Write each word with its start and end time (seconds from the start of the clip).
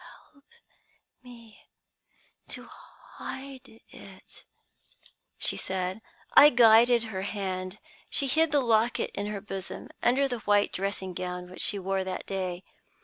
"'Help 0.31 0.43
me 1.21 1.59
to 2.47 2.65
hide 3.19 3.69
it,' 3.93 4.45
she 5.37 5.55
said. 5.55 6.01
"I 6.33 6.49
guided 6.49 7.03
her 7.03 7.21
hand. 7.21 7.77
She 8.09 8.25
hid 8.25 8.51
the 8.51 8.61
locket 8.61 9.11
in 9.13 9.27
her 9.27 9.41
bosom, 9.41 9.89
under 10.01 10.27
the 10.27 10.39
white 10.39 10.71
dressing 10.73 11.13
gown 11.13 11.51
which 11.51 11.61
she 11.61 11.77
wore 11.77 12.03
that 12.03 12.25
day. 12.25 12.63